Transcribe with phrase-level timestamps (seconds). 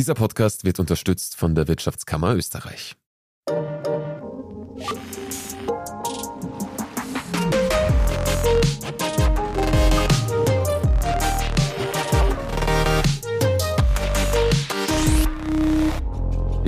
[0.00, 2.96] Dieser Podcast wird unterstützt von der Wirtschaftskammer Österreich.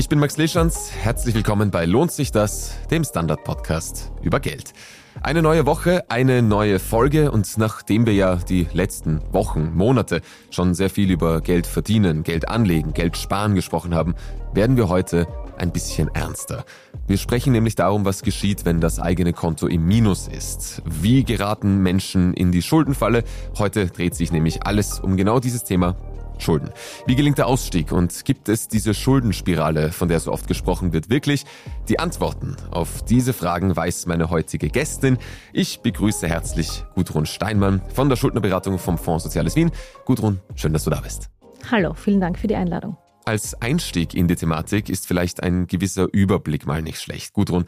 [0.03, 0.91] Ich bin Max Leschanz.
[0.91, 4.73] Herzlich willkommen bei Lohnt sich das, dem Standard-Podcast über Geld.
[5.21, 10.75] Eine neue Woche, eine neue Folge und nachdem wir ja die letzten Wochen, Monate schon
[10.75, 14.17] sehr viel über Geld verdienen, Geld anlegen, Geld sparen gesprochen haben,
[14.53, 16.65] werden wir heute ein bisschen ernster.
[17.07, 20.83] Wir sprechen nämlich darum, was geschieht, wenn das eigene Konto im Minus ist.
[20.85, 23.23] Wie geraten Menschen in die Schuldenfalle?
[23.57, 25.95] Heute dreht sich nämlich alles um genau dieses Thema
[26.43, 26.71] Schulden.
[27.07, 31.09] Wie gelingt der Ausstieg und gibt es diese Schuldenspirale, von der so oft gesprochen wird,
[31.09, 31.45] wirklich?
[31.89, 35.19] Die Antworten auf diese Fragen weiß meine heutige Gästin.
[35.53, 39.71] Ich begrüße herzlich Gudrun Steinmann von der Schuldnerberatung vom Fonds Soziales Wien.
[40.05, 41.31] Gudrun, schön, dass du da bist.
[41.71, 42.97] Hallo, vielen Dank für die Einladung.
[43.25, 47.33] Als Einstieg in die Thematik ist vielleicht ein gewisser Überblick mal nicht schlecht.
[47.35, 47.67] Gudrun,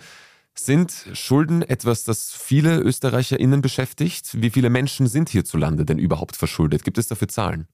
[0.57, 4.41] sind Schulden etwas, das viele ÖsterreicherInnen beschäftigt?
[4.41, 6.85] Wie viele Menschen sind hierzulande denn überhaupt verschuldet?
[6.85, 7.67] Gibt es dafür Zahlen?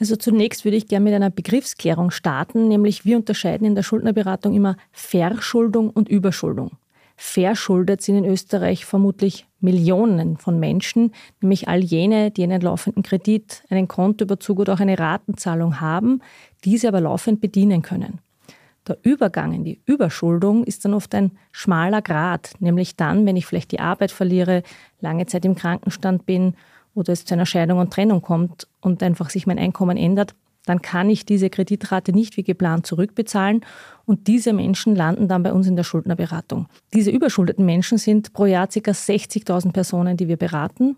[0.00, 4.54] Also zunächst würde ich gerne mit einer Begriffsklärung starten, nämlich wir unterscheiden in der Schuldnerberatung
[4.54, 6.72] immer Verschuldung und Überschuldung.
[7.18, 11.12] Verschuldet sind in Österreich vermutlich Millionen von Menschen,
[11.42, 16.22] nämlich all jene, die einen laufenden Kredit, einen Kontoüberzug oder auch eine Ratenzahlung haben,
[16.64, 18.20] diese aber laufend bedienen können.
[18.88, 23.44] Der Übergang in die Überschuldung ist dann oft ein schmaler Grad, nämlich dann, wenn ich
[23.44, 24.62] vielleicht die Arbeit verliere,
[25.02, 26.54] lange Zeit im Krankenstand bin
[26.94, 30.34] oder es zu einer Scheidung und Trennung kommt und einfach sich mein Einkommen ändert,
[30.66, 33.64] dann kann ich diese Kreditrate nicht wie geplant zurückbezahlen
[34.04, 36.66] und diese Menschen landen dann bei uns in der Schuldnerberatung.
[36.92, 38.78] Diese überschuldeten Menschen sind pro Jahr ca.
[38.78, 40.96] 60.000 Personen, die wir beraten.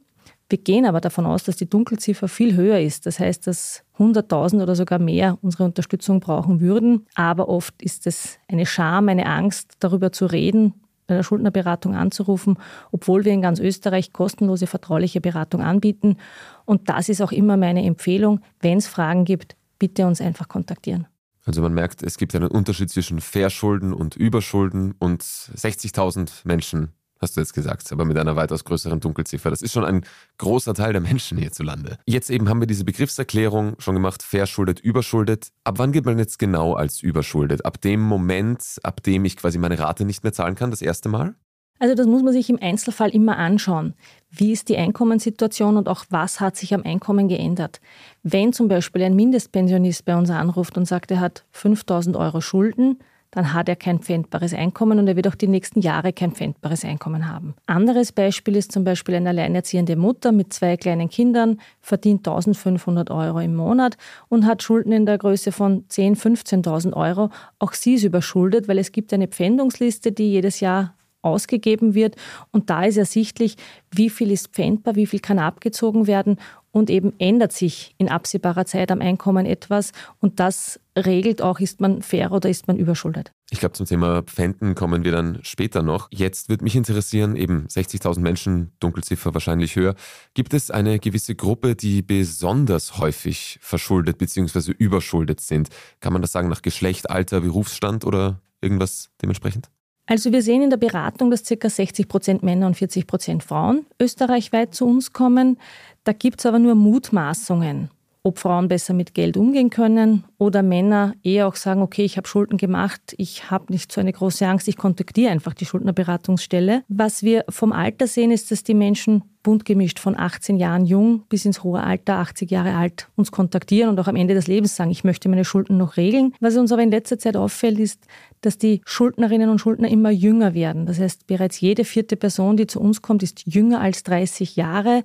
[0.49, 3.07] Wir gehen aber davon aus, dass die Dunkelziffer viel höher ist.
[3.07, 7.07] Das heißt, dass 100.000 oder sogar mehr unsere Unterstützung brauchen würden.
[7.15, 10.75] Aber oft ist es eine Scham, eine Angst, darüber zu reden,
[11.15, 12.59] der Schuldnerberatung anzurufen,
[12.91, 16.17] obwohl wir in ganz Österreich kostenlose vertrauliche Beratung anbieten.
[16.65, 18.41] Und das ist auch immer meine Empfehlung.
[18.61, 21.07] Wenn es Fragen gibt, bitte uns einfach kontaktieren.
[21.45, 26.93] Also man merkt, es gibt einen Unterschied zwischen Verschulden und Überschulden und 60.000 Menschen
[27.23, 29.51] hast du jetzt gesagt, aber mit einer weitaus größeren Dunkelziffer.
[29.51, 30.05] Das ist schon ein
[30.39, 31.99] großer Teil der Menschen hierzulande.
[32.07, 35.49] Jetzt eben haben wir diese Begriffserklärung schon gemacht, verschuldet, überschuldet.
[35.65, 37.65] Ab wann geht man jetzt genau als überschuldet?
[37.65, 41.09] Ab dem Moment, ab dem ich quasi meine Rate nicht mehr zahlen kann, das erste
[41.09, 41.35] Mal?
[41.79, 43.95] Also das muss man sich im Einzelfall immer anschauen.
[44.31, 47.81] Wie ist die Einkommenssituation und auch was hat sich am Einkommen geändert?
[48.23, 52.99] Wenn zum Beispiel ein Mindestpensionist bei uns anruft und sagt, er hat 5000 Euro Schulden,
[53.33, 56.85] dann hat er kein pfändbares Einkommen und er wird auch die nächsten Jahre kein pfändbares
[56.85, 57.55] Einkommen haben.
[57.67, 63.41] Anderes Beispiel ist zum Beispiel eine alleinerziehende Mutter mit zwei kleinen Kindern, verdient 1500 Euro
[63.41, 63.97] im Monat
[64.29, 67.31] und hat Schulden in der Größe von 10.000, 15.000 Euro.
[67.59, 72.17] Auch sie ist überschuldet, weil es gibt eine Pfändungsliste, die jedes Jahr ausgegeben wird.
[72.51, 73.57] Und da ist ersichtlich,
[73.91, 76.37] wie viel ist pfändbar, wie viel kann abgezogen werden
[76.73, 81.81] und eben ändert sich in absehbarer Zeit am Einkommen etwas und das regelt auch, ist
[81.81, 83.33] man fair oder ist man überschuldet.
[83.51, 86.09] Ich glaube, zum Thema Pfänden kommen wir dann später noch.
[86.11, 89.95] Jetzt würde mich interessieren, eben 60.000 Menschen, Dunkelziffer wahrscheinlich höher.
[90.35, 94.73] Gibt es eine gewisse Gruppe, die besonders häufig verschuldet bzw.
[94.73, 95.69] überschuldet sind?
[96.01, 99.69] Kann man das sagen nach Geschlecht, Alter, Berufsstand oder irgendwas dementsprechend?
[100.07, 101.69] Also wir sehen in der Beratung, dass ca.
[101.69, 105.59] 60 Prozent Männer und 40 Prozent Frauen österreichweit zu uns kommen.
[106.05, 107.89] Da gibt es aber nur Mutmaßungen,
[108.25, 112.27] ob Frauen besser mit Geld umgehen können oder Männer eher auch sagen, okay, ich habe
[112.27, 116.83] Schulden gemacht, ich habe nicht so eine große Angst, ich kontaktiere einfach die Schuldnerberatungsstelle.
[116.89, 121.23] Was wir vom Alter sehen, ist, dass die Menschen bunt gemischt von 18 Jahren jung
[121.29, 124.75] bis ins hohe Alter, 80 Jahre alt, uns kontaktieren und auch am Ende des Lebens
[124.75, 126.33] sagen, ich möchte meine Schulden noch regeln.
[126.41, 128.07] Was uns aber in letzter Zeit auffällt, ist,
[128.43, 130.87] dass die Schuldnerinnen und Schuldner immer jünger werden.
[130.87, 135.03] Das heißt, bereits jede vierte Person, die zu uns kommt, ist jünger als 30 Jahre.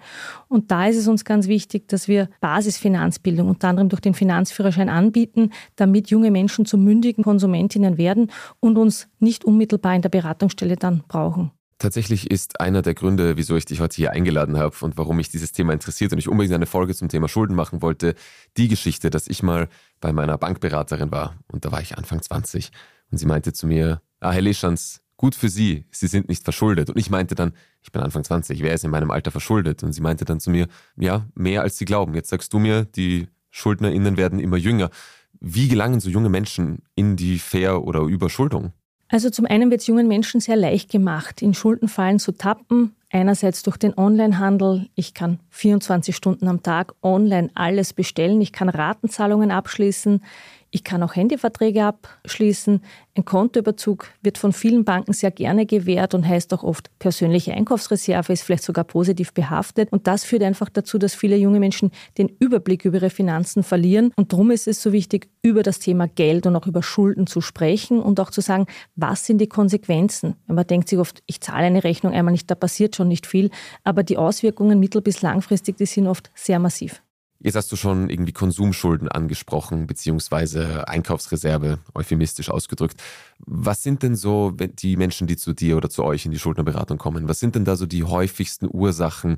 [0.49, 4.89] Und da ist es uns ganz wichtig, dass wir Basisfinanzbildung unter anderem durch den Finanzführerschein
[4.89, 10.75] anbieten, damit junge Menschen zu mündigen Konsumentinnen werden und uns nicht unmittelbar in der Beratungsstelle
[10.75, 11.51] dann brauchen.
[11.79, 15.29] Tatsächlich ist einer der Gründe, wieso ich dich heute hier eingeladen habe und warum mich
[15.29, 18.15] dieses Thema interessiert und ich unbedingt eine Folge zum Thema Schulden machen wollte,
[18.57, 19.67] die Geschichte, dass ich mal
[20.01, 22.71] bei meiner Bankberaterin war und da war ich Anfang 20
[23.11, 26.89] und sie meinte zu mir, ah, Herr Leschans, gut für Sie, Sie sind nicht verschuldet.
[26.89, 29.83] Und ich meinte dann, ich bin Anfang 20, wer ist in meinem Alter verschuldet?
[29.83, 30.67] Und sie meinte dann zu mir,
[30.97, 32.13] ja, mehr als Sie glauben.
[32.13, 34.89] Jetzt sagst du mir, die SchuldnerInnen werden immer jünger.
[35.39, 38.73] Wie gelangen so junge Menschen in die Fair- oder Überschuldung?
[39.09, 42.93] Also zum einen wird es jungen Menschen sehr leicht gemacht, in Schuldenfallen zu tappen.
[43.09, 44.89] Einerseits durch den Onlinehandel.
[44.95, 48.41] Ich kann 24 Stunden am Tag online alles bestellen.
[48.41, 50.21] Ich kann Ratenzahlungen abschließen.
[50.69, 52.81] Ich kann auch Handyverträge abschließen.
[53.15, 58.33] Ein Kontoüberzug wird von vielen Banken sehr gerne gewährt und heißt auch oft persönliche Einkaufsreserve,
[58.33, 59.91] ist vielleicht sogar positiv behaftet.
[59.91, 64.11] Und das führt einfach dazu, dass viele junge Menschen den Überblick über ihre Finanzen verlieren.
[64.17, 67.39] Und darum ist es so wichtig, über das Thema Geld und auch über Schulden zu
[67.39, 68.65] sprechen und auch zu sagen,
[68.95, 70.35] was sind die Konsequenzen?
[70.47, 73.49] Man denkt sich oft, ich zahle eine Rechnung einmal nicht, da passiert schon nicht viel.
[73.83, 77.01] Aber die Auswirkungen mittel- bis langfristig, die sind oft sehr massiv.
[77.39, 82.99] Jetzt hast du schon irgendwie Konsumschulden angesprochen, beziehungsweise Einkaufsreserve, euphemistisch ausgedrückt.
[83.39, 86.97] Was sind denn so die Menschen, die zu dir oder zu euch in die Schuldnerberatung
[86.97, 87.29] kommen?
[87.29, 89.37] Was sind denn da so die häufigsten Ursachen,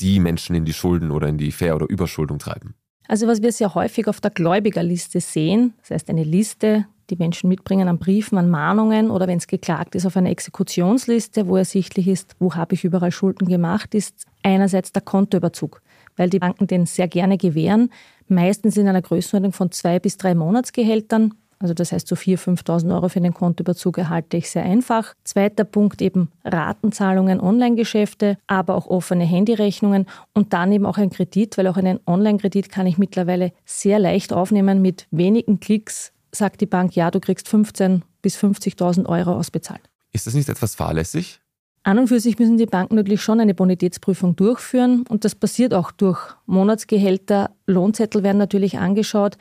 [0.00, 2.74] die Menschen in die Schulden oder in die Ver- oder Überschuldung treiben?
[3.08, 7.48] Also was wir sehr häufig auf der Gläubigerliste sehen, das heißt eine Liste, die Menschen
[7.48, 12.08] mitbringen an Briefen, an Mahnungen oder wenn es geklagt ist, auf einer Exekutionsliste, wo ersichtlich
[12.08, 15.82] ist, wo habe ich überall Schulden gemacht, ist einerseits der Kontoüberzug
[16.16, 17.90] weil die Banken den sehr gerne gewähren,
[18.28, 21.34] meistens in einer Größenordnung von zwei bis drei Monatsgehältern.
[21.58, 25.14] Also das heißt, so 4.000, 5.000 Euro für den Kontoüberzug erhalte ich sehr einfach.
[25.24, 31.56] Zweiter Punkt eben Ratenzahlungen, Online-Geschäfte, aber auch offene Handyrechnungen und dann eben auch ein Kredit,
[31.56, 34.82] weil auch einen Online-Kredit kann ich mittlerweile sehr leicht aufnehmen.
[34.82, 39.82] Mit wenigen Klicks sagt die Bank, ja, du kriegst 15.000 bis 50.000 Euro ausbezahlt.
[40.12, 41.40] Ist das nicht etwas fahrlässig?
[41.86, 45.72] An und für sich müssen die Banken natürlich schon eine Bonitätsprüfung durchführen und das passiert
[45.72, 47.50] auch durch Monatsgehälter.
[47.64, 49.38] Lohnzettel werden natürlich angeschaut,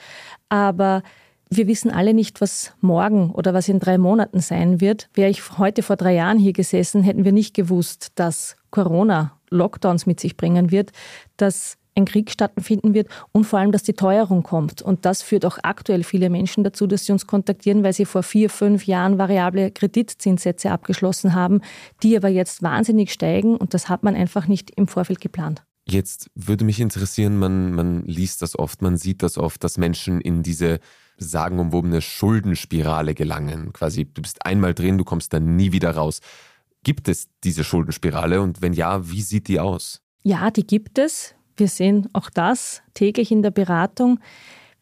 [0.47, 1.01] aber
[1.50, 5.09] wir wissen alle nicht, was morgen oder was in drei Monaten sein wird.
[5.15, 10.06] Wäre ich heute vor drei Jahren hier gesessen, hätten wir nicht gewusst, dass Corona Lockdowns
[10.06, 10.92] mit sich bringen wird,
[11.38, 14.81] dass ein Krieg stattfinden wird und vor allem, dass die Teuerung kommt.
[14.81, 18.24] Und das führt auch aktuell viele Menschen dazu, dass sie uns kontaktieren, weil sie vor
[18.24, 21.62] vier, fünf Jahren variable Kreditzinssätze abgeschlossen haben,
[22.03, 25.63] die aber jetzt wahnsinnig steigen und das hat man einfach nicht im Vorfeld geplant.
[25.88, 30.19] Jetzt würde mich interessieren, man, man liest das oft, man sieht das oft, dass Menschen
[30.19, 30.80] in diese
[31.18, 33.71] sagenumwobene Schuldenspirale gelangen.
[33.71, 36.21] Quasi, du bist einmal drin, du kommst dann nie wieder raus.
[36.83, 40.01] Gibt es diese Schuldenspirale und wenn ja, wie sieht die aus?
[40.24, 41.36] Ja, die gibt es.
[41.57, 44.19] Wir sehen auch das täglich in der Beratung.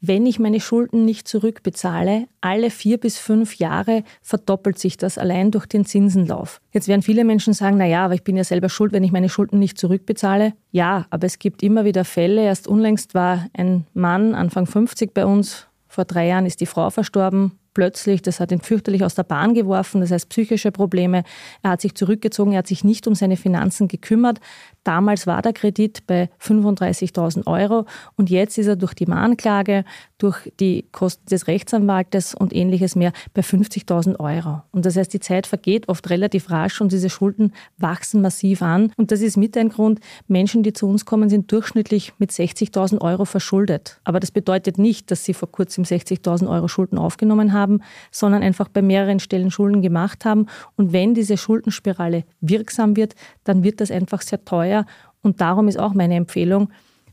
[0.06, 5.50] Wenn ich meine Schulden nicht zurückbezahle, alle vier bis fünf Jahre verdoppelt sich das allein
[5.50, 6.60] durch den Zinsenlauf.
[6.74, 9.14] Jetzt werden viele Menschen sagen, na ja, aber ich bin ja selber schuld, wenn ich
[9.14, 10.54] meine Schulden nicht zurückbezahle.
[10.72, 12.44] Ja, aber es gibt immer wieder Fälle.
[12.44, 15.68] Erst unlängst war ein Mann Anfang 50 bei uns.
[15.88, 19.54] Vor drei Jahren ist die Frau verstorben plötzlich, das hat ihn fürchterlich aus der Bahn
[19.54, 21.24] geworfen, das heißt psychische Probleme.
[21.62, 24.40] Er hat sich zurückgezogen, er hat sich nicht um seine Finanzen gekümmert.
[24.84, 27.86] Damals war der Kredit bei 35.000 Euro
[28.16, 29.86] und jetzt ist er durch die Mahnklage,
[30.24, 34.62] durch die Kosten des Rechtsanwaltes und ähnliches mehr bei 50.000 Euro.
[34.72, 38.94] Und das heißt, die Zeit vergeht oft relativ rasch und diese Schulden wachsen massiv an.
[38.96, 40.00] Und das ist mit ein Grund,
[40.30, 44.00] Menschen, die zu uns kommen, sind durchschnittlich mit 60.000 Euro verschuldet.
[44.06, 48.70] Aber das bedeutet nicht, dass sie vor kurzem 60.000 Euro Schulden aufgenommen haben, sondern einfach
[48.70, 50.48] bei mehreren Stellen Schulden gemacht haben.
[50.78, 54.86] Und wenn diese Schuldenspirale wirksam wird, dann wird das einfach sehr teuer.
[55.22, 56.70] Und darum ist auch meine Empfehlung,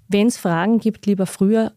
[0.07, 1.73] wenn es Fragen gibt, lieber früher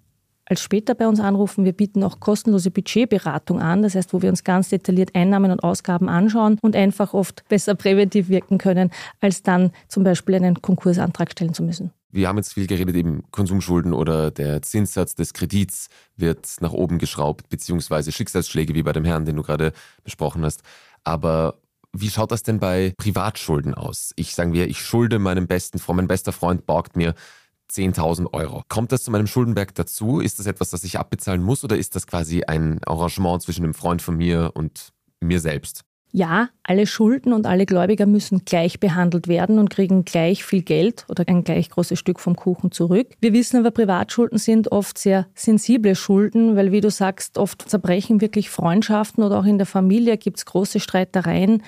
[0.46, 1.66] als später bei uns anrufen.
[1.66, 5.64] Wir bieten auch kostenlose Budgetberatung an, das heißt, wo wir uns ganz detailliert Einnahmen und
[5.64, 8.92] Ausgaben anschauen und einfach oft besser präventiv wirken können,
[9.22, 11.92] als dann zum Beispiel einen Konkursantrag stellen zu müssen.
[12.12, 17.00] Wir haben jetzt viel geredet, eben Konsumschulden oder der Zinssatz des Kredits wird nach oben
[17.00, 19.74] geschraubt, beziehungsweise Schicksalsschläge wie bei dem Herrn, den du gerade
[20.04, 20.62] besprochen hast.
[21.04, 21.56] Aber
[21.92, 24.12] wie schaut das denn bei Privatschulden aus?
[24.16, 27.16] Ich sagen wir, ich schulde meinem besten Freund, mein bester Freund borgt mir
[27.72, 28.64] 10.000 Euro.
[28.70, 30.20] Kommt das zu meinem Schuldenberg dazu?
[30.20, 33.74] Ist das etwas, das ich abbezahlen muss oder ist das quasi ein Arrangement zwischen einem
[33.74, 34.90] Freund von mir und
[35.22, 35.84] mir selbst?
[36.16, 41.08] Ja, alle Schulden und alle Gläubiger müssen gleich behandelt werden und kriegen gleich viel Geld
[41.10, 43.08] oder ein gleich großes Stück vom Kuchen zurück.
[43.20, 48.22] Wir wissen aber, Privatschulden sind oft sehr sensible Schulden, weil, wie du sagst, oft zerbrechen
[48.22, 51.64] wirklich Freundschaften oder auch in der Familie gibt es große Streitereien.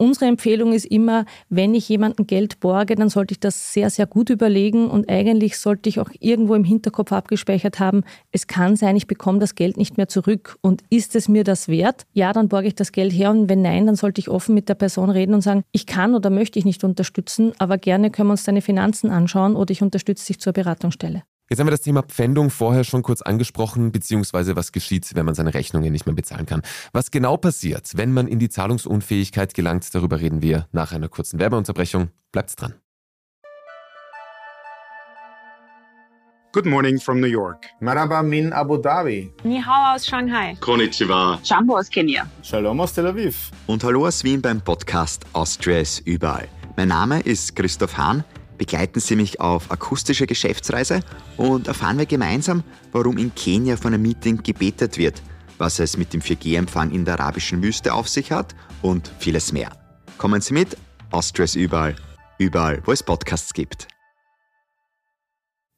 [0.00, 4.06] Unsere Empfehlung ist immer, wenn ich jemandem Geld borge, dann sollte ich das sehr, sehr
[4.06, 8.96] gut überlegen und eigentlich sollte ich auch irgendwo im Hinterkopf abgespeichert haben, es kann sein,
[8.96, 12.06] ich bekomme das Geld nicht mehr zurück und ist es mir das wert?
[12.14, 14.70] Ja, dann borge ich das Geld her und wenn nein, dann sollte ich offen mit
[14.70, 18.28] der Person reden und sagen, ich kann oder möchte ich nicht unterstützen, aber gerne können
[18.28, 21.24] wir uns deine Finanzen anschauen oder ich unterstütze dich zur Beratungsstelle.
[21.52, 25.34] Jetzt haben wir das Thema Pfändung vorher schon kurz angesprochen, beziehungsweise was geschieht, wenn man
[25.34, 26.62] seine Rechnungen nicht mehr bezahlen kann.
[26.92, 31.40] Was genau passiert, wenn man in die Zahlungsunfähigkeit gelangt, darüber reden wir nach einer kurzen
[31.40, 32.10] Werbeunterbrechung.
[32.30, 32.74] Bleibt's dran.
[36.52, 37.66] Good morning from New York.
[37.80, 39.32] Marhaba min Abu Dhabi.
[39.42, 40.56] Ni hao aus Shanghai.
[40.60, 41.40] Konnichiwa.
[41.42, 42.30] Jumbo aus Kenia.
[42.44, 43.50] Shalom aus Tel Aviv.
[43.66, 46.46] Und hallo aus Wien beim Podcast Austria ist überall.
[46.76, 48.22] Mein Name ist Christoph Hahn
[48.60, 51.00] begleiten Sie mich auf akustische Geschäftsreise
[51.36, 52.62] und erfahren wir gemeinsam,
[52.92, 55.20] warum in Kenia von einem Meeting gebetet wird
[55.60, 59.70] was es mit dem 4G-Empfang in der arabischen Wüste auf sich hat und vieles mehr.
[60.16, 60.76] Kommen Sie mit,
[61.10, 61.94] Austria ist überall,
[62.38, 63.86] überall, wo es Podcasts gibt.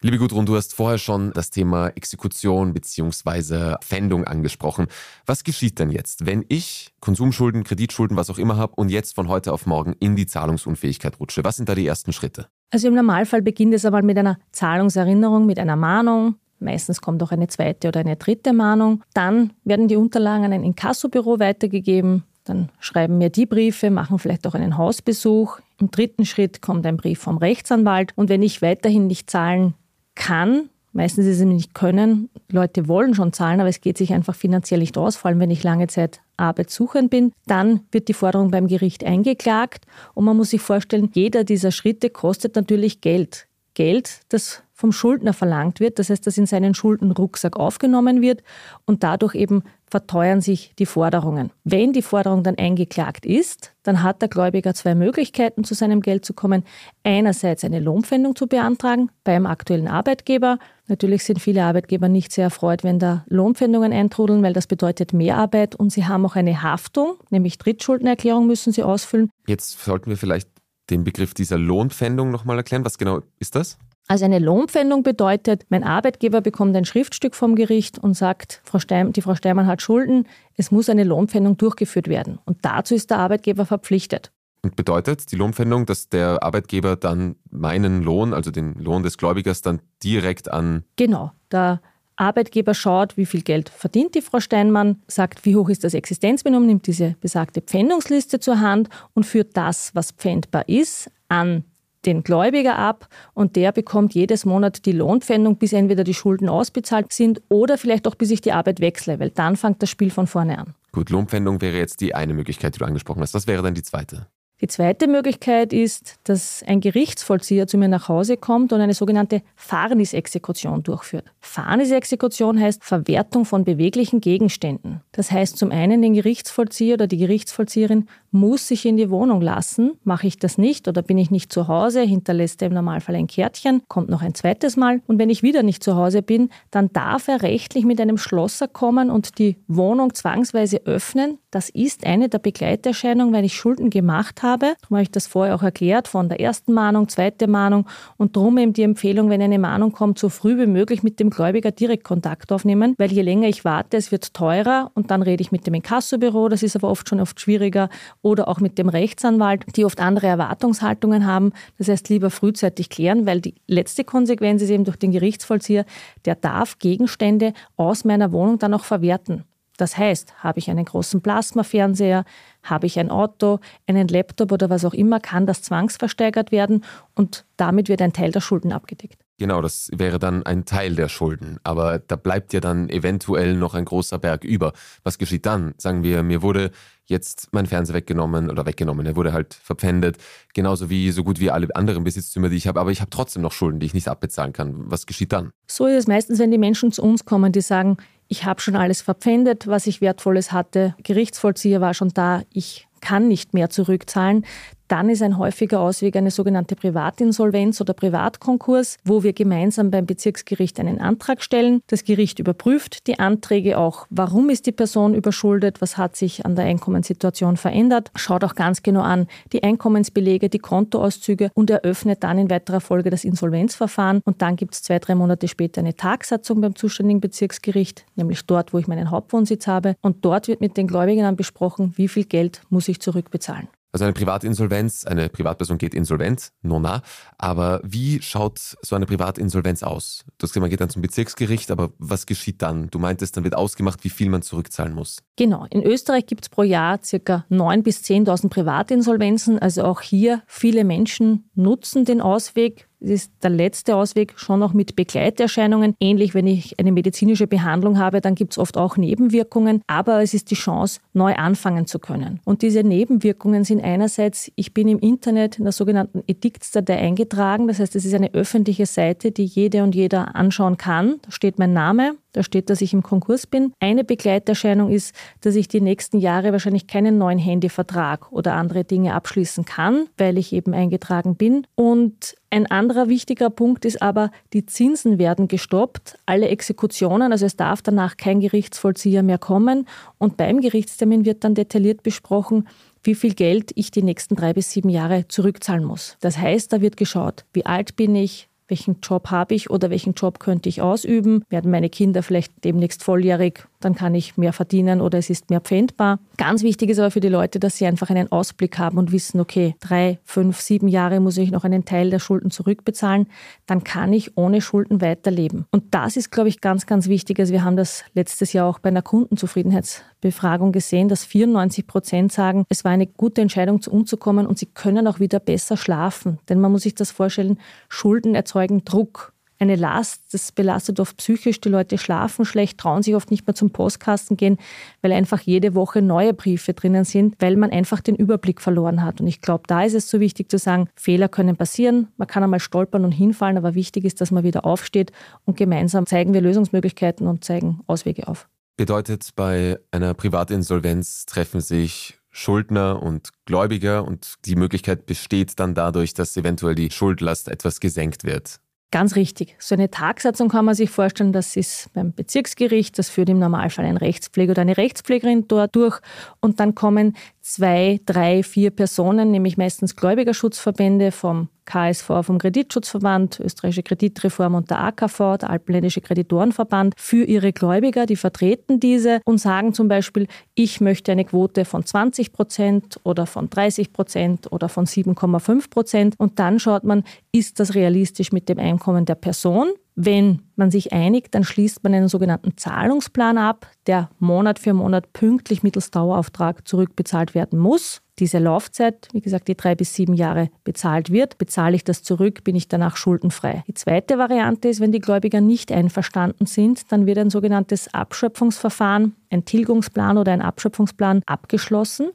[0.04, 3.76] Liebe Gudrun, du hast vorher schon das Thema Exekution bzw.
[3.82, 4.86] Pfändung angesprochen.
[5.26, 9.28] Was geschieht denn jetzt, wenn ich Konsumschulden, Kreditschulden, was auch immer habe und jetzt von
[9.28, 11.44] heute auf morgen in die Zahlungsunfähigkeit rutsche?
[11.44, 12.48] Was sind da die ersten Schritte?
[12.72, 16.36] Also im Normalfall beginnt es einmal mit einer Zahlungserinnerung, mit einer Mahnung.
[16.58, 19.02] Meistens kommt auch eine zweite oder eine dritte Mahnung.
[19.12, 22.24] Dann werden die Unterlagen an ein Inkassobüro weitergegeben.
[22.44, 25.60] Dann schreiben mir die Briefe, machen vielleicht auch einen Hausbesuch.
[25.78, 28.12] Im dritten Schritt kommt ein Brief vom Rechtsanwalt.
[28.16, 29.74] Und wenn ich weiterhin nicht zahlen
[30.14, 34.34] kann, meistens ist es nicht können, Leute wollen schon zahlen, aber es geht sich einfach
[34.34, 38.50] finanziell nicht aus, vor allem wenn ich lange Zeit arbeitssuchend bin, dann wird die Forderung
[38.50, 39.86] beim Gericht eingeklagt.
[40.14, 43.46] Und man muss sich vorstellen, jeder dieser Schritte kostet natürlich Geld.
[43.74, 48.42] Geld, das vom Schuldner verlangt wird, das heißt, dass in seinen Schuldenrucksack aufgenommen wird
[48.84, 51.52] und dadurch eben verteuern sich die Forderungen.
[51.62, 56.24] Wenn die Forderung dann eingeklagt ist, dann hat der Gläubiger zwei Möglichkeiten, zu seinem Geld
[56.24, 56.64] zu kommen.
[57.04, 60.58] Einerseits eine Lohnpfändung zu beantragen beim aktuellen Arbeitgeber.
[60.88, 65.76] Natürlich sind viele Arbeitgeber nicht sehr erfreut, wenn da Lohnpfändungen eintrudeln, weil das bedeutet Mehrarbeit
[65.76, 69.30] und sie haben auch eine Haftung, nämlich Drittschuldenerklärung müssen sie ausfüllen.
[69.46, 70.48] Jetzt sollten wir vielleicht
[70.92, 72.84] den Begriff dieser Lohnpfändung nochmal erklären.
[72.84, 73.78] Was genau ist das?
[74.08, 79.12] Also eine Lohnpfändung bedeutet, mein Arbeitgeber bekommt ein Schriftstück vom Gericht und sagt, Frau Stein,
[79.12, 82.38] die Frau Steinmann hat Schulden, es muss eine Lohnpfändung durchgeführt werden.
[82.44, 84.32] Und dazu ist der Arbeitgeber verpflichtet.
[84.64, 89.62] Und bedeutet die Lohnpfändung, dass der Arbeitgeber dann meinen Lohn, also den Lohn des Gläubigers,
[89.62, 90.84] dann direkt an.
[90.96, 91.32] Genau.
[91.50, 91.80] Der
[92.22, 96.66] Arbeitgeber schaut, wie viel Geld verdient die Frau Steinmann, sagt, wie hoch ist das Existenzminimum,
[96.66, 101.64] nimmt diese besagte Pfändungsliste zur Hand und führt das, was pfändbar ist, an
[102.06, 107.12] den Gläubiger ab und der bekommt jedes Monat die Lohnpfändung, bis entweder die Schulden ausbezahlt
[107.12, 110.26] sind oder vielleicht auch bis ich die Arbeit wechsle, weil dann fängt das Spiel von
[110.26, 110.74] vorne an.
[110.92, 113.34] Gut, Lohnpfändung wäre jetzt die eine Möglichkeit, die du angesprochen hast.
[113.34, 114.26] Was wäre dann die zweite?
[114.62, 119.42] Die zweite Möglichkeit ist, dass ein Gerichtsvollzieher zu mir nach Hause kommt und eine sogenannte
[119.56, 121.24] Fahrnisexekution durchführt.
[121.40, 125.00] Fahrnisexekution heißt Verwertung von beweglichen Gegenständen.
[125.10, 129.94] Das heißt zum einen, den Gerichtsvollzieher oder die Gerichtsvollzieherin muss sich in die Wohnung lassen.
[130.04, 133.26] Mache ich das nicht oder bin ich nicht zu Hause, hinterlässt er im Normalfall ein
[133.26, 135.02] Kärtchen, kommt noch ein zweites Mal.
[135.08, 138.68] Und wenn ich wieder nicht zu Hause bin, dann darf er rechtlich mit einem Schlosser
[138.68, 141.38] kommen und die Wohnung zwangsweise öffnen.
[141.50, 144.74] Das ist eine der Begleiterscheinungen, weil ich Schulden gemacht habe habe.
[144.82, 148.58] Darum habe ich das vorher auch erklärt, von der ersten Mahnung, zweite Mahnung und darum
[148.58, 152.04] eben die Empfehlung, wenn eine Mahnung kommt, so früh wie möglich mit dem Gläubiger direkt
[152.04, 155.66] Kontakt aufnehmen, weil je länger ich warte, es wird teurer und dann rede ich mit
[155.66, 157.88] dem Inkassobüro, das ist aber oft schon oft schwieriger,
[158.20, 161.52] oder auch mit dem Rechtsanwalt, die oft andere Erwartungshaltungen haben.
[161.78, 165.84] Das heißt, lieber frühzeitig klären, weil die letzte Konsequenz ist eben durch den Gerichtsvollzieher,
[166.24, 169.44] der darf Gegenstände aus meiner Wohnung dann auch verwerten.
[169.82, 172.24] Das heißt, habe ich einen großen Plasmafernseher,
[172.62, 173.58] habe ich ein Auto,
[173.88, 176.84] einen Laptop oder was auch immer, kann das zwangsversteigert werden
[177.16, 179.18] und damit wird ein Teil der Schulden abgedeckt.
[179.38, 181.58] Genau, das wäre dann ein Teil der Schulden.
[181.64, 184.72] Aber da bleibt ja dann eventuell noch ein großer Berg über.
[185.02, 185.74] Was geschieht dann?
[185.78, 186.70] Sagen wir, mir wurde
[187.06, 189.04] jetzt mein Fernseher weggenommen oder weggenommen.
[189.04, 190.18] Er wurde halt verpfändet.
[190.54, 192.78] Genauso wie so gut wie alle anderen Besitztümer, die ich habe.
[192.78, 194.74] Aber ich habe trotzdem noch Schulden, die ich nicht abbezahlen kann.
[194.90, 195.50] Was geschieht dann?
[195.66, 197.96] So ist es meistens, wenn die Menschen zu uns kommen, die sagen,
[198.32, 200.94] ich habe schon alles verpfändet, was ich Wertvolles hatte.
[201.02, 202.40] Gerichtsvollzieher war schon da.
[202.50, 204.46] Ich kann nicht mehr zurückzahlen,
[204.92, 210.78] dann ist ein häufiger Ausweg eine sogenannte Privatinsolvenz oder Privatkonkurs, wo wir gemeinsam beim Bezirksgericht
[210.78, 211.80] einen Antrag stellen.
[211.86, 216.56] Das Gericht überprüft die Anträge auch, warum ist die Person überschuldet, was hat sich an
[216.56, 222.36] der Einkommenssituation verändert, schaut auch ganz genau an die Einkommensbelege, die Kontoauszüge und eröffnet dann
[222.36, 224.20] in weiterer Folge das Insolvenzverfahren.
[224.26, 228.74] Und dann gibt es zwei, drei Monate später eine Tagsatzung beim zuständigen Bezirksgericht, nämlich dort,
[228.74, 229.96] wo ich meinen Hauptwohnsitz habe.
[230.02, 233.68] Und dort wird mit den Gläubigern besprochen, wie viel Geld muss ich zurückbezahlen.
[233.92, 237.02] Also eine Privatinsolvenz, eine Privatperson geht insolvent, nona.
[237.36, 240.24] Aber wie schaut so eine Privatinsolvenz aus?
[240.38, 242.88] Du hast gesagt, man geht dann zum Bezirksgericht, aber was geschieht dann?
[242.88, 245.18] Du meintest, dann wird ausgemacht, wie viel man zurückzahlen muss.
[245.36, 245.66] Genau.
[245.68, 247.44] In Österreich gibt es pro Jahr ca.
[247.50, 249.58] 9.000 bis 10.000 Privatinsolvenzen.
[249.58, 254.72] Also auch hier viele Menschen nutzen den Ausweg, es ist der letzte Ausweg, schon noch
[254.72, 255.94] mit Begleiterscheinungen.
[256.00, 260.34] Ähnlich, wenn ich eine medizinische Behandlung habe, dann gibt es oft auch Nebenwirkungen, aber es
[260.34, 262.40] ist die Chance, neu anfangen zu können.
[262.44, 267.80] Und diese Nebenwirkungen sind einerseits, ich bin im Internet in der sogenannten Ediktsdatei eingetragen, das
[267.80, 271.16] heißt, es ist eine öffentliche Seite, die jede und jeder anschauen kann.
[271.22, 273.72] Da steht mein Name, da steht, dass ich im Konkurs bin.
[273.80, 279.14] Eine Begleiterscheinung ist, dass ich die nächsten Jahre wahrscheinlich keinen neuen Handyvertrag oder andere Dinge
[279.14, 281.66] abschließen kann, weil ich eben eingetragen bin.
[281.74, 287.56] Und Ein anderer wichtiger Punkt ist aber, die Zinsen werden gestoppt, alle Exekutionen, also es
[287.56, 292.68] darf danach kein Gerichtsvollzieher mehr kommen und beim Gerichtstermin wird dann detailliert besprochen,
[293.02, 296.18] wie viel Geld ich die nächsten drei bis sieben Jahre zurückzahlen muss.
[296.20, 300.12] Das heißt, da wird geschaut, wie alt bin ich, welchen Job habe ich oder welchen
[300.12, 305.00] Job könnte ich ausüben, werden meine Kinder vielleicht demnächst volljährig dann kann ich mehr verdienen
[305.00, 306.18] oder es ist mehr pfändbar.
[306.36, 309.40] Ganz wichtig ist aber für die Leute, dass sie einfach einen Ausblick haben und wissen,
[309.40, 313.26] okay, drei, fünf, sieben Jahre muss ich noch einen Teil der Schulden zurückbezahlen,
[313.66, 315.66] dann kann ich ohne Schulden weiterleben.
[315.70, 317.38] Und das ist, glaube ich, ganz, ganz wichtig.
[317.38, 322.64] Also wir haben das letztes Jahr auch bei einer Kundenzufriedenheitsbefragung gesehen, dass 94 Prozent sagen,
[322.68, 325.76] es war eine gute Entscheidung, zu uns zu kommen und sie können auch wieder besser
[325.76, 326.38] schlafen.
[326.48, 327.58] Denn man muss sich das vorstellen,
[327.88, 329.31] Schulden erzeugen Druck
[329.62, 330.22] eine Last.
[330.32, 331.60] Das belastet oft psychisch.
[331.60, 334.58] Die Leute schlafen schlecht, trauen sich oft nicht mehr zum Postkasten gehen,
[335.00, 339.20] weil einfach jede Woche neue Briefe drinnen sind, weil man einfach den Überblick verloren hat.
[339.20, 342.08] Und ich glaube, da ist es so wichtig zu sagen, Fehler können passieren.
[342.16, 345.12] Man kann einmal stolpern und hinfallen, aber wichtig ist, dass man wieder aufsteht
[345.44, 348.48] und gemeinsam zeigen wir Lösungsmöglichkeiten und zeigen Auswege auf.
[348.76, 356.14] Bedeutet, bei einer Privatinsolvenz treffen sich Schuldner und Gläubiger und die Möglichkeit besteht dann dadurch,
[356.14, 358.58] dass eventuell die Schuldlast etwas gesenkt wird.
[358.92, 359.56] Ganz richtig.
[359.58, 363.86] So eine Tagsatzung kann man sich vorstellen, das ist beim Bezirksgericht, das führt im Normalfall
[363.86, 365.98] ein Rechtspfleger oder eine Rechtspflegerin dort durch
[366.40, 373.82] und dann kommen zwei, drei, vier Personen, nämlich meistens Gläubigerschutzverbände vom KSV, vom Kreditschutzverband, Österreichische
[373.82, 379.74] Kreditreform und der AKV, der Alpenländische Kreditorenverband, für ihre Gläubiger, die vertreten diese und sagen
[379.74, 384.86] zum Beispiel, ich möchte eine Quote von 20 Prozent oder von 30 Prozent oder von
[384.86, 389.72] 7,5 Prozent und dann schaut man, ist das realistisch mit dem Einkommen der Person?
[389.94, 395.12] Wenn man sich einigt, dann schließt man einen sogenannten Zahlungsplan ab, der Monat für Monat
[395.12, 398.00] pünktlich mittels Dauerauftrag zurückbezahlt werden muss.
[398.18, 402.42] Diese Laufzeit, wie gesagt, die drei bis sieben Jahre bezahlt wird, bezahle ich das zurück,
[402.42, 403.64] bin ich danach schuldenfrei.
[403.66, 409.14] Die zweite Variante ist, wenn die Gläubiger nicht einverstanden sind, dann wird ein sogenanntes Abschöpfungsverfahren,
[409.30, 412.10] ein Tilgungsplan oder ein Abschöpfungsplan abgeschlossen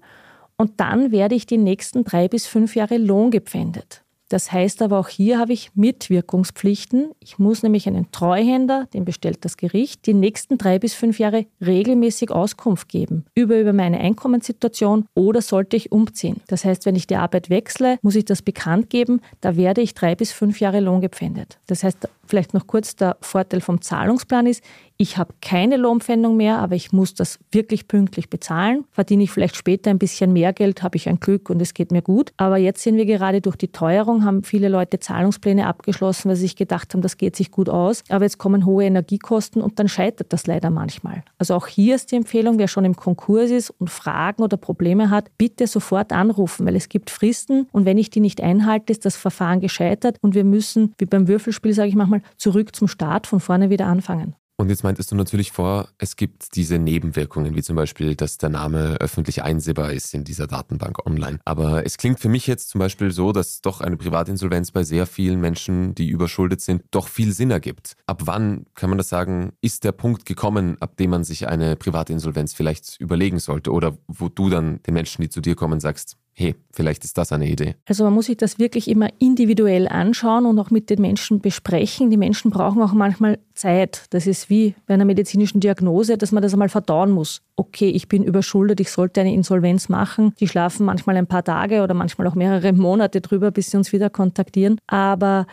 [0.56, 4.04] und dann werde ich die nächsten drei bis fünf Jahre Lohn gepfändet.
[4.30, 7.12] Das heißt aber auch hier habe ich Mitwirkungspflichten.
[7.20, 11.46] Ich muss nämlich einen Treuhänder, den bestellt das Gericht, die nächsten drei bis fünf Jahre
[11.66, 16.42] regelmäßig Auskunft geben über, über meine Einkommenssituation oder sollte ich umziehen.
[16.48, 19.22] Das heißt, wenn ich die Arbeit wechsle, muss ich das bekannt geben.
[19.42, 21.60] Da werde ich drei bis fünf Jahre Lohn gepfändet.
[21.68, 24.64] Das heißt, vielleicht noch kurz der Vorteil vom Zahlungsplan ist,
[25.00, 28.84] ich habe keine Lohnpfändung mehr, aber ich muss das wirklich pünktlich bezahlen.
[28.92, 31.92] Verdiene ich vielleicht später ein bisschen mehr Geld, habe ich ein Glück und es geht
[31.92, 32.34] mir gut.
[32.38, 36.44] Aber jetzt sind wir gerade durch die Teuerung, haben viele Leute Zahlungspläne abgeschlossen, weil sie
[36.44, 38.04] sich gedacht haben, das geht sich gut aus.
[38.10, 41.24] Aber jetzt kommen hohe Energiekosten und dann scheitert das leider manchmal.
[41.38, 45.12] Also auch hier ist die Empfehlung, wer schon im Konkurs ist und Fragen oder Probleme
[45.12, 49.06] hat, bitte sofort anrufen, weil es gibt Fristen und wenn ich die nicht einhalte, ist
[49.06, 53.28] das Verfahren gescheitert und wir müssen, wie beim Würfelspiel sage ich manchmal, zurück zum Start
[53.28, 54.36] von vorne wieder anfangen.
[54.60, 58.50] Und jetzt meintest du natürlich vor, es gibt diese Nebenwirkungen, wie zum Beispiel, dass der
[58.50, 61.38] Name öffentlich einsehbar ist in dieser Datenbank online.
[61.46, 65.06] Aber es klingt für mich jetzt zum Beispiel so, dass doch eine Privatinsolvenz bei sehr
[65.06, 67.94] vielen Menschen, die überschuldet sind, doch viel Sinn ergibt.
[68.08, 71.76] Ab wann kann man das sagen, ist der Punkt gekommen, ab dem man sich eine
[71.76, 73.72] Privatinsolvenz vielleicht überlegen sollte?
[73.72, 77.32] Oder wo du dann den Menschen, die zu dir kommen, sagst, hey, vielleicht ist das
[77.32, 77.76] eine Idee.
[77.88, 82.12] Also man muss sich das wirklich immer individuell anschauen und auch mit den Menschen besprechen.
[82.12, 84.06] Die Menschen brauchen auch manchmal Zeit.
[84.12, 87.42] Das ist wie bei einer medizinischen Diagnose, dass man das einmal verdauen muss.
[87.56, 90.34] Okay, ich bin überschuldet, ich sollte eine Insolvenz machen.
[90.40, 93.92] Die schlafen manchmal ein paar Tage oder manchmal auch mehrere Monate drüber, bis sie uns
[93.92, 94.78] wieder kontaktieren.
[94.86, 95.48] Aber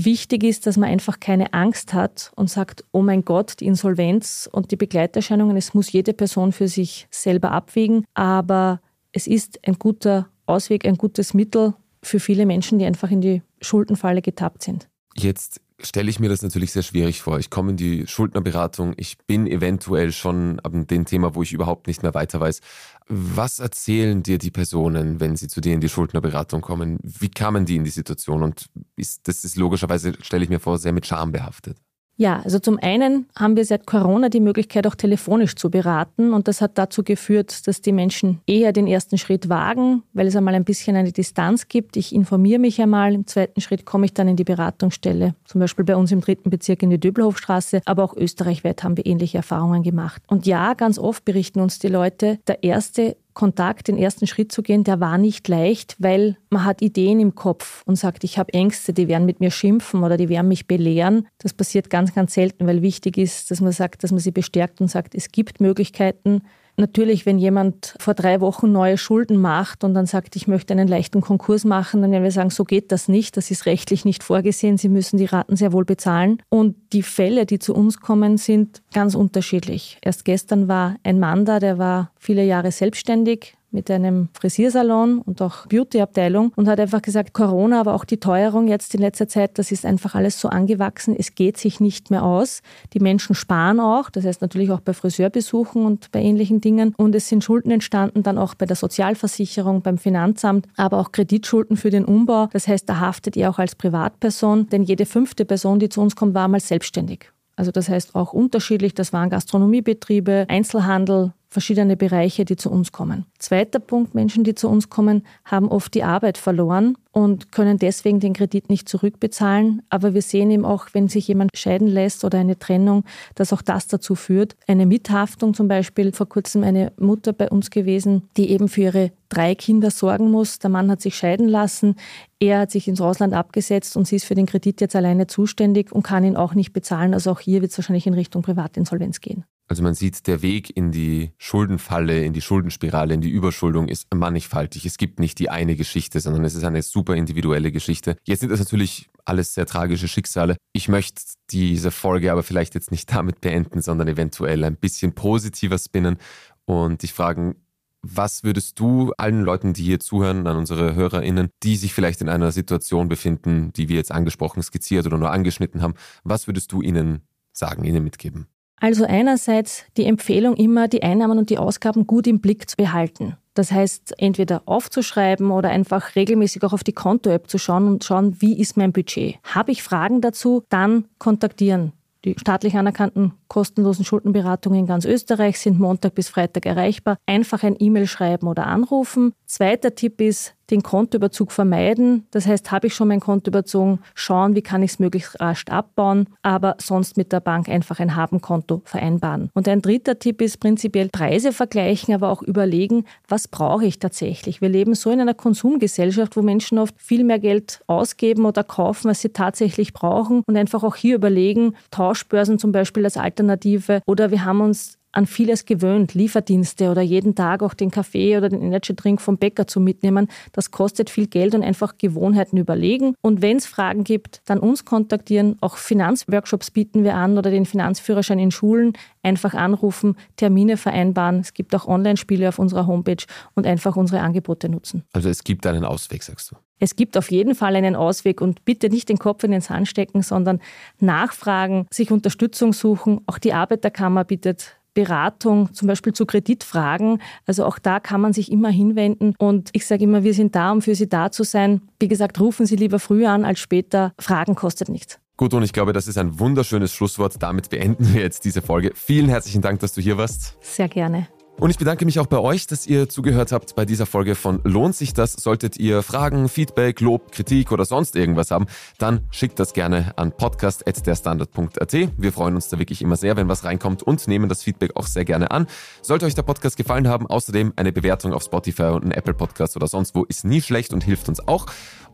[0.00, 4.48] Wichtig ist, dass man einfach keine Angst hat und sagt, oh mein Gott, die Insolvenz
[4.52, 8.04] und die Begleiterscheinungen, es muss jede Person für sich selber abwägen.
[8.14, 8.80] Aber
[9.18, 13.42] es ist ein guter Ausweg, ein gutes Mittel für viele Menschen, die einfach in die
[13.60, 14.88] Schuldenfalle getappt sind.
[15.16, 17.40] Jetzt stelle ich mir das natürlich sehr schwierig vor.
[17.40, 21.88] Ich komme in die Schuldnerberatung, ich bin eventuell schon ab dem Thema, wo ich überhaupt
[21.88, 22.60] nicht mehr weiter weiß.
[23.08, 26.98] Was erzählen dir die Personen, wenn sie zu dir in die Schuldnerberatung kommen?
[27.02, 28.44] Wie kamen die in die Situation?
[28.44, 31.76] Und ist, das ist logischerweise, stelle ich mir vor, sehr mit Scham behaftet.
[32.20, 36.32] Ja, also zum einen haben wir seit Corona die Möglichkeit, auch telefonisch zu beraten.
[36.32, 40.34] Und das hat dazu geführt, dass die Menschen eher den ersten Schritt wagen, weil es
[40.34, 41.96] einmal ein bisschen eine Distanz gibt.
[41.96, 43.14] Ich informiere mich einmal.
[43.14, 45.36] Im zweiten Schritt komme ich dann in die Beratungsstelle.
[45.44, 47.82] Zum Beispiel bei uns im dritten Bezirk in die Döbelhofstraße.
[47.84, 50.20] Aber auch österreichweit haben wir ähnliche Erfahrungen gemacht.
[50.26, 54.62] Und ja, ganz oft berichten uns die Leute, der erste Kontakt, den ersten Schritt zu
[54.62, 58.52] gehen, der war nicht leicht, weil man hat Ideen im Kopf und sagt, ich habe
[58.52, 61.28] Ängste, die werden mit mir schimpfen oder die werden mich belehren.
[61.38, 64.80] Das passiert ganz, ganz selten, weil wichtig ist, dass man sagt, dass man sie bestärkt
[64.80, 66.42] und sagt, es gibt Möglichkeiten,
[66.78, 70.86] Natürlich, wenn jemand vor drei Wochen neue Schulden macht und dann sagt, ich möchte einen
[70.86, 74.22] leichten Konkurs machen, dann werden wir sagen, so geht das nicht, das ist rechtlich nicht
[74.22, 76.40] vorgesehen, Sie müssen die Raten sehr wohl bezahlen.
[76.50, 79.98] Und die Fälle, die zu uns kommen, sind ganz unterschiedlich.
[80.02, 85.42] Erst gestern war ein Mann da, der war viele Jahre selbstständig, mit einem Frisiersalon und
[85.42, 89.58] auch Beautyabteilung und hat einfach gesagt, Corona, aber auch die Teuerung jetzt in letzter Zeit,
[89.58, 92.62] das ist einfach alles so angewachsen, es geht sich nicht mehr aus.
[92.92, 97.14] Die Menschen sparen auch, das heißt natürlich auch bei Friseurbesuchen und bei ähnlichen Dingen und
[97.14, 101.90] es sind Schulden entstanden, dann auch bei der Sozialversicherung, beim Finanzamt, aber auch Kreditschulden für
[101.90, 102.48] den Umbau.
[102.52, 106.16] Das heißt, da haftet ihr auch als Privatperson, denn jede fünfte Person, die zu uns
[106.16, 107.30] kommt, war mal selbstständig.
[107.58, 113.24] Also das heißt auch unterschiedlich, das waren Gastronomiebetriebe, Einzelhandel, verschiedene Bereiche, die zu uns kommen.
[113.38, 118.20] Zweiter Punkt, Menschen, die zu uns kommen, haben oft die Arbeit verloren und können deswegen
[118.20, 119.82] den Kredit nicht zurückbezahlen.
[119.88, 123.62] Aber wir sehen eben auch, wenn sich jemand scheiden lässt oder eine Trennung, dass auch
[123.62, 124.56] das dazu führt.
[124.66, 129.12] Eine Mithaftung zum Beispiel, vor kurzem eine Mutter bei uns gewesen, die eben für ihre
[129.30, 130.58] drei Kinder sorgen muss.
[130.58, 131.96] Der Mann hat sich scheiden lassen,
[132.40, 135.92] er hat sich ins Ausland abgesetzt und sie ist für den Kredit jetzt alleine zuständig
[135.92, 137.14] und kann ihn auch nicht bezahlen.
[137.14, 139.44] Also auch hier wird es wahrscheinlich in Richtung Privatinsolvenz gehen.
[139.68, 144.06] Also man sieht, der Weg in die Schuldenfalle, in die Schuldenspirale, in die Überschuldung ist
[144.14, 144.86] mannigfaltig.
[144.86, 148.16] Es gibt nicht die eine Geschichte, sondern es ist eine super individuelle Geschichte.
[148.24, 150.56] Jetzt sind das natürlich alles sehr tragische Schicksale.
[150.72, 155.78] Ich möchte diese Folge aber vielleicht jetzt nicht damit beenden, sondern eventuell ein bisschen positiver
[155.78, 156.16] spinnen
[156.64, 157.56] und dich fragen,
[158.00, 162.28] was würdest du allen Leuten, die hier zuhören, an unsere HörerInnen, die sich vielleicht in
[162.28, 166.80] einer Situation befinden, die wir jetzt angesprochen, skizziert oder nur angeschnitten haben, was würdest du
[166.80, 168.46] ihnen sagen, ihnen mitgeben?
[168.80, 173.36] Also einerseits die Empfehlung immer, die Einnahmen und die Ausgaben gut im Blick zu behalten.
[173.54, 178.40] Das heißt, entweder aufzuschreiben oder einfach regelmäßig auch auf die Konto-App zu schauen und schauen,
[178.40, 179.38] wie ist mein Budget.
[179.42, 181.92] Habe ich Fragen dazu, dann kontaktieren.
[182.24, 187.16] Die staatlich anerkannten kostenlosen Schuldenberatungen in ganz Österreich sind Montag bis Freitag erreichbar.
[187.26, 189.32] Einfach ein E-Mail schreiben oder anrufen.
[189.46, 192.26] Zweiter Tipp ist, den Kontoüberzug vermeiden.
[192.30, 195.64] Das heißt, habe ich schon mein Konto überzogen, schauen, wie kann ich es möglichst rasch
[195.68, 199.50] abbauen, aber sonst mit der Bank einfach ein Habenkonto vereinbaren.
[199.54, 204.60] Und ein dritter Tipp ist prinzipiell Preise vergleichen, aber auch überlegen, was brauche ich tatsächlich.
[204.60, 209.08] Wir leben so in einer Konsumgesellschaft, wo Menschen oft viel mehr Geld ausgeben oder kaufen,
[209.08, 214.30] als sie tatsächlich brauchen und einfach auch hier überlegen, Tauschbörsen zum Beispiel als Alternative oder
[214.30, 218.62] wir haben uns an vieles gewöhnt, Lieferdienste oder jeden Tag auch den Kaffee oder den
[218.62, 220.28] Energy-Drink vom Bäcker zu mitnehmen.
[220.52, 223.14] Das kostet viel Geld und einfach Gewohnheiten überlegen.
[223.22, 225.56] Und wenn es Fragen gibt, dann uns kontaktieren.
[225.60, 228.92] Auch Finanzworkshops bieten wir an oder den Finanzführerschein in Schulen.
[229.22, 231.40] Einfach anrufen, Termine vereinbaren.
[231.40, 235.04] Es gibt auch Online-Spiele auf unserer Homepage und einfach unsere Angebote nutzen.
[235.12, 236.56] Also es gibt einen Ausweg, sagst du.
[236.80, 239.88] Es gibt auf jeden Fall einen Ausweg und bitte nicht den Kopf in den Sand
[239.88, 240.60] stecken, sondern
[241.00, 243.20] nachfragen, sich Unterstützung suchen.
[243.26, 247.22] Auch die Arbeiterkammer bietet Beratung, zum Beispiel zu Kreditfragen.
[247.46, 249.36] Also auch da kann man sich immer hinwenden.
[249.38, 251.82] Und ich sage immer, wir sind da, um für Sie da zu sein.
[252.00, 254.12] Wie gesagt, rufen Sie lieber früher an als später.
[254.18, 255.20] Fragen kostet nichts.
[255.36, 257.40] Gut, und ich glaube, das ist ein wunderschönes Schlusswort.
[257.40, 258.90] Damit beenden wir jetzt diese Folge.
[258.96, 260.56] Vielen herzlichen Dank, dass du hier warst.
[260.60, 261.28] Sehr gerne.
[261.60, 264.60] Und ich bedanke mich auch bei euch, dass ihr zugehört habt bei dieser Folge von
[264.62, 265.32] Lohnt sich das?
[265.32, 268.66] Solltet ihr Fragen, Feedback, Lob, Kritik oder sonst irgendwas haben,
[268.98, 271.92] dann schickt das gerne an podcast.derstandard.at.
[272.16, 275.08] Wir freuen uns da wirklich immer sehr, wenn was reinkommt und nehmen das Feedback auch
[275.08, 275.66] sehr gerne an.
[276.00, 279.74] Sollte euch der Podcast gefallen haben, außerdem eine Bewertung auf Spotify und ein Apple Podcast
[279.74, 281.66] oder sonst wo ist nie schlecht und hilft uns auch.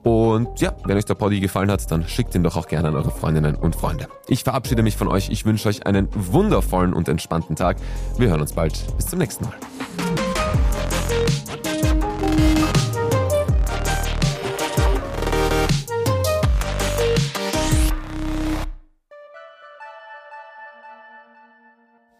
[0.04, 2.94] Und ja, wenn euch der Poddy gefallen hat, dann schickt ihn doch auch gerne an
[2.94, 4.06] eure Freundinnen und Freunde.
[4.28, 5.30] Ich verabschiede mich von euch.
[5.30, 7.78] Ich wünsche euch einen wundervollen und entspannten Tag.
[8.18, 8.74] Wir hören uns bald.
[8.96, 9.54] Bis zum nächsten Mal.